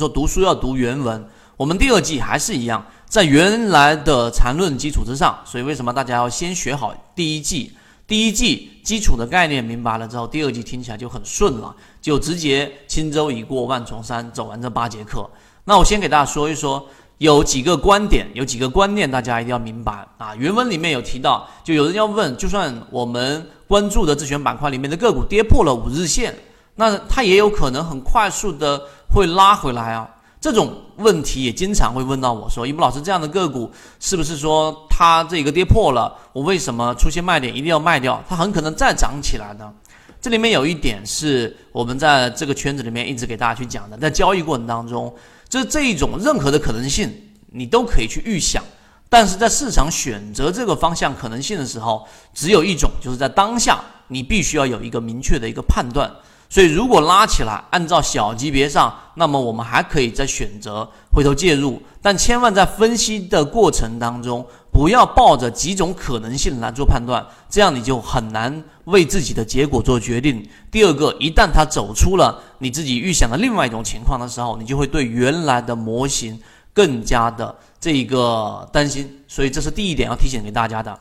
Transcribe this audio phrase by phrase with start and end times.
[0.00, 1.22] 说读书要读原文，
[1.58, 5.38] 我们第二季还是一样，在原来的缠论基础之上。
[5.44, 7.72] 所以为什么大家要先学好第一季？
[8.06, 15.28] 第一季基础的概念明白了之后，第二季听起来就很顺了，就直接轻舟已过万重山，走完这八节课。
[15.64, 16.84] 那我先给大家说一说，
[17.18, 20.34] 有几个观点，有几个观念，大家一定要明白啊。
[20.34, 26.34] 原文里面有提到，就有人要问，就算我们关注的自选板块里面的个股跌破了五日线，
[26.80, 28.80] 那它也有可能很快速的
[29.12, 30.08] 会拉回来啊。
[30.40, 38.24] 这种问题也经常会问到我说：“一木老师，这样的个股是不是说它这个跌破了，我为什么出现卖点一定要卖掉？
[38.26, 39.70] 它很可能再涨起来呢？”
[40.22, 45.14] 这里面有一点是我们在这个圈子里面一直给大家去讲的，在交易过程当中。
[45.50, 47.12] 这这一种任何的可能性，
[47.50, 48.64] 你都可以去预想，
[49.10, 53.78] 但是在市场选择这个方向可能性的时候，只有一种，就是在当下
[54.08, 56.10] 你必须要有一个明确的一个判断。
[56.50, 64.46] 所以如果拉起来，按照小级别上，那么我们还可以再选择回头介入，但千万在分析的过程当中。
[64.72, 70.48] 不要抱着几种可能性来做判断，这样你就很难为自己的结果做决定。
[70.70, 76.40] 第二个，一旦它走出了你自己预想的另外一种情况的时候，你就会对原来的模型
[76.72, 79.20] 更加的这个担心。
[79.26, 80.96] 所以这是第一点要提醒给大家的。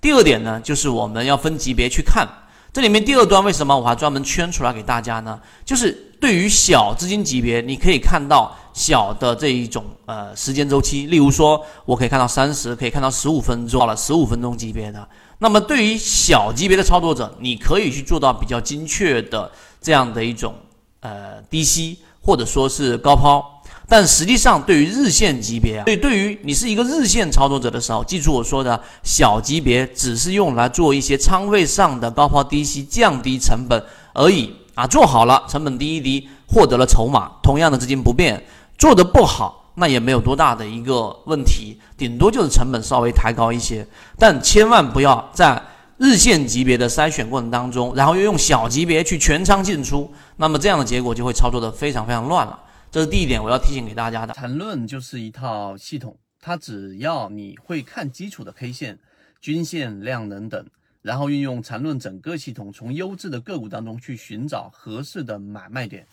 [0.00, 2.26] 第二点呢，就是我们要分级别去看。
[2.72, 5.40] 这里面第二端为什么我还专门圈出来给大家呢？
[5.64, 5.90] 就是
[6.20, 15.08] 对于小资金级别，你可以看到小的这一种呃时间周期，例如说我可以看到三十，可以看到十五分钟，到了十五分钟级别的。
[15.38, 20.54] 那么对于小级别的操作者，你可以去做到比较精确的这样的一种
[21.00, 23.59] 呃低吸，或者说是高抛。
[23.90, 33.82] 但实际上，对于日线级别啊，对，对于你是一个日线操作者的时候，记住我说的小级别只是用来做一些仓位上的高抛低吸，降低成本
[34.14, 34.86] 而已啊。
[34.86, 38.38] 做好了，成本低一低，获得了筹码，同样的资金不变；
[38.78, 43.84] 做的不好，那也没有多大的一个问题，顶多就是成本稍微抬高一些。
[44.16, 45.60] 但千万不要在
[45.98, 52.56] 日线级别的筛选过程当中，然后又用小级别去全仓进出，那么这样的结果就会操作的非常非常乱了。
[52.92, 54.34] 这是第一点，我要提醒给大家的。
[54.34, 58.98] 缠论就是一套系统，它只要你会看基础的 K 线、
[59.40, 60.66] 均线、量能等，
[61.00, 66.04] 然后运用缠论整个系统，从优质的个股当中去寻找合适的买卖点。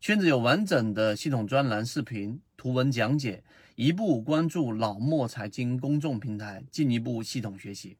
[0.00, 7.98] 圈子有完整的系统专栏、视频、图文讲解，一步关注老莫财经公众平台，进一步系统学习。